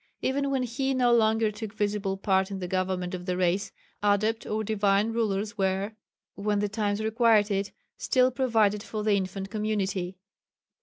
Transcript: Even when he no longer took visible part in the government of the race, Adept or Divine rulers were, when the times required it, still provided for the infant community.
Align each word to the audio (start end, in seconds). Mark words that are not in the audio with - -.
Even 0.23 0.49
when 0.49 0.63
he 0.63 0.95
no 0.95 1.13
longer 1.13 1.51
took 1.51 1.73
visible 1.73 2.17
part 2.17 2.49
in 2.49 2.57
the 2.57 2.67
government 2.67 3.13
of 3.13 3.27
the 3.27 3.37
race, 3.37 3.71
Adept 4.01 4.47
or 4.47 4.63
Divine 4.63 5.13
rulers 5.13 5.59
were, 5.59 5.91
when 6.33 6.57
the 6.57 6.67
times 6.67 7.03
required 7.03 7.51
it, 7.51 7.71
still 7.99 8.31
provided 8.31 8.81
for 8.81 9.03
the 9.03 9.13
infant 9.13 9.51
community. 9.51 10.17